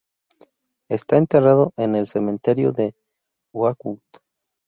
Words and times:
Está 0.89 1.17
enterrado 1.17 1.73
en 1.77 1.93
el 1.93 2.07
cementerio 2.07 2.71
de 2.71 2.95
Oakwood. 3.53 3.99